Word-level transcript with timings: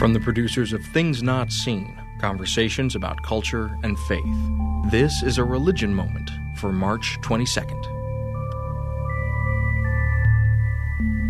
From 0.00 0.14
the 0.14 0.20
producers 0.20 0.72
of 0.72 0.82
Things 0.82 1.22
Not 1.22 1.52
Seen 1.52 1.94
Conversations 2.22 2.94
about 2.94 3.22
Culture 3.22 3.78
and 3.82 3.98
Faith, 3.98 4.24
this 4.90 5.22
is 5.22 5.36
a 5.36 5.44
religion 5.44 5.94
moment 5.94 6.30
for 6.56 6.72
March 6.72 7.18
22nd. 7.20 7.84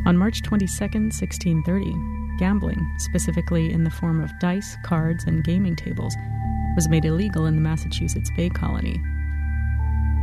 On 0.06 0.16
March 0.16 0.42
22, 0.42 0.66
1630, 0.70 2.38
gambling, 2.38 2.78
specifically 2.98 3.72
in 3.72 3.82
the 3.82 3.90
form 3.90 4.22
of 4.22 4.30
dice, 4.38 4.76
cards, 4.84 5.24
and 5.24 5.42
gaming 5.42 5.74
tables, 5.74 6.14
was 6.76 6.88
made 6.88 7.04
illegal 7.04 7.46
in 7.46 7.56
the 7.56 7.60
Massachusetts 7.60 8.30
Bay 8.36 8.48
Colony. 8.50 9.02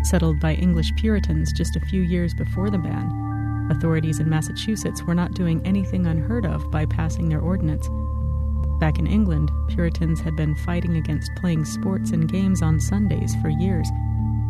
Settled 0.03 0.39
by 0.39 0.53
English 0.53 0.95
Puritans 0.95 1.51
just 1.51 1.75
a 1.75 1.85
few 1.87 2.01
years 2.01 2.33
before 2.33 2.69
the 2.69 2.77
ban, 2.77 3.67
authorities 3.69 4.21
in 4.21 4.29
Massachusetts 4.29 5.03
were 5.03 5.15
not 5.15 5.33
doing 5.33 5.61
anything 5.67 6.07
unheard 6.07 6.45
of 6.45 6.71
by 6.71 6.85
passing 6.85 7.27
their 7.27 7.41
ordinance. 7.41 7.89
Back 8.79 8.99
in 8.99 9.07
England, 9.07 9.51
Puritans 9.69 10.19
had 10.19 10.35
been 10.35 10.53
fighting 10.53 10.97
against 10.97 11.35
playing 11.37 11.65
sports 11.65 12.11
and 12.11 12.31
games 12.31 12.61
on 12.61 12.79
Sundays 12.79 13.35
for 13.41 13.49
years, 13.49 13.89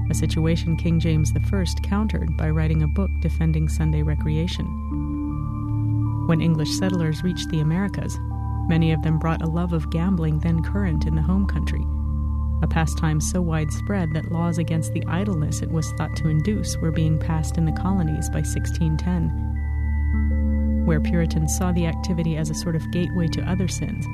a 0.10 0.14
situation 0.14 0.76
King 0.76 1.00
James 1.00 1.32
I 1.36 1.66
countered 1.84 2.36
by 2.36 2.50
writing 2.50 2.84
a 2.84 2.88
book 2.88 3.10
defending 3.22 3.70
Sunday 3.70 4.04
recreation. 4.04 4.66
When 6.28 6.42
English 6.42 6.78
settlers 6.78 7.24
reached 7.24 7.50
the 7.50 7.62
Americas, 7.62 8.18
many 8.68 8.92
of 8.92 9.02
them 9.02 9.18
brought 9.18 9.42
a 9.42 9.48
love 9.48 9.72
of 9.72 9.90
gambling 9.92 10.40
then 10.40 10.62
current 10.62 11.06
in 11.06 11.16
the 11.16 11.22
home 11.22 11.46
country, 11.46 11.86
a 12.62 12.68
pastime 12.68 13.22
so 13.22 13.42
widespread 13.42 14.14
that 14.14 14.32
laws 14.32 14.58
against 14.58 14.92
the 14.92 15.06
idleness 15.06 15.62
it 15.62 15.72
was 15.72 15.92
thought 15.94 16.18
to 16.18 16.28
induce 16.28 16.76
were 16.78 16.92
being 16.92 17.18
passed 17.18 17.58
in 17.58 17.64
the 17.64 17.72
colonies 17.72 18.30
by 18.30 18.40
1610. 18.40 19.47
Where 20.88 21.02
Puritans 21.02 21.58
saw 21.58 21.73
the 21.73 21.86
activity 21.86 22.38
as 22.38 22.50
a 22.50 22.55
sort 22.55 22.77
of 22.77 22.91
gateway 22.91 23.28
to 23.28 23.41
other 23.41 23.68
sins, 23.68 24.05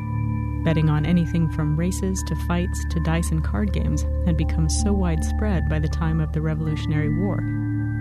betting 0.66 0.90
on 0.90 1.06
anything 1.06 1.48
from 1.52 1.78
races 1.78 2.24
to 2.26 2.36
fights 2.48 2.84
to 2.90 3.00
dice 3.02 3.30
and 3.30 3.44
card 3.44 3.72
games 3.72 4.08
had 4.26 4.38
become 4.38 4.68
so 4.68 4.92
widespread 4.92 5.70
by 5.70 5.78
the 5.78 5.88
time 5.88 6.20
of 6.20 6.34
the 6.34 6.42
Revolutionary 6.42 7.16
War 7.16 7.38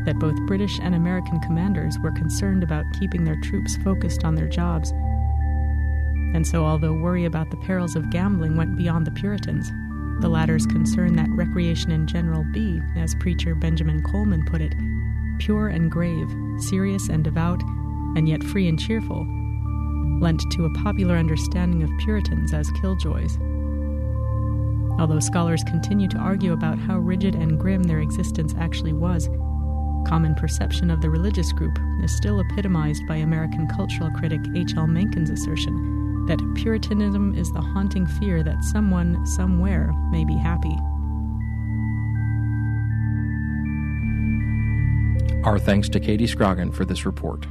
that 0.06 0.19
both 0.19 0.47
British 0.47 0.80
and 0.80 0.94
American 0.94 1.38
commanders 1.41 1.98
were 1.98 2.12
concerned 2.12 2.62
about 2.62 2.86
keeping 2.98 3.24
their 3.24 3.38
troops 3.42 3.77
focused 3.84 4.24
on 4.24 4.36
their 4.36 4.48
jobs. 4.48 4.91
And 6.32 6.47
so, 6.47 6.64
although 6.64 6.94
worry 6.94 7.27
about 7.27 7.50
the 7.50 7.58
perils 7.58 7.94
of 7.94 8.08
gambling 8.08 8.56
went 8.56 8.78
beyond 8.78 9.06
the 9.06 9.10
Puritans, 9.10 9.70
the 10.22 10.30
latter's 10.30 10.64
concern 10.64 11.14
that 11.16 11.28
recreation 11.28 11.91
in 11.91 12.06
general 12.06 12.42
be, 12.54 12.80
as 12.97 13.14
preacher 13.16 13.54
Benjamin 13.54 14.02
Colman 14.02 14.47
put 14.47 14.62
it, 14.62 14.75
pure 15.38 15.69
and 15.69 15.91
grave, 15.91 16.34
serious 16.58 17.10
and 17.10 17.22
devout, 17.22 17.62
and 18.16 18.28
yet 18.28 18.42
free 18.44 18.68
and 18.68 18.78
cheerful, 18.78 19.27
lent 20.20 20.41
to 20.52 20.64
a 20.64 20.74
popular 20.82 21.16
understanding 21.16 21.82
of 21.82 21.91
Puritans 21.98 22.52
as 22.52 22.70
killjoys. 22.80 23.38
Although 25.00 25.20
scholars 25.20 25.64
continue 25.64 26.08
to 26.08 26.19
argue 26.19 26.52
about 26.52 26.78
how 26.78 26.98
rigid 26.98 27.34
and 27.34 27.58
grim 27.58 27.82
their 27.82 28.00
existence 28.00 28.54
actually 28.58 28.92
was, 28.92 29.28
common 30.06 30.34
perception 30.34 30.91
of 30.91 31.00
the 31.00 31.10
religious 31.10 31.52
group 31.52 31.78
is 32.02 32.14
still 32.14 32.41
epitomized 32.41 33.06
by 33.06 33.16
American 33.16 33.66
cultural 33.69 34.10
critic 34.10 34.41
H.L. 34.54 34.86
Mencken's 34.86 35.30
assertion 35.30 36.26
that 36.26 36.38
Puritanism 36.54 37.34
is 37.34 37.50
the 37.52 37.60
haunting 37.60 38.06
fear 38.06 38.42
that 38.42 38.62
someone, 38.62 39.26
somewhere, 39.26 39.92
may 40.10 40.24
be 40.24 40.36
happy. 40.36 40.76
Our 45.44 45.58
thanks 45.58 45.88
to 45.88 46.00
Katy 46.00 46.26
Scrogin 46.26 46.72
for 46.72 46.84
this 46.84 47.04
report. 47.04 47.47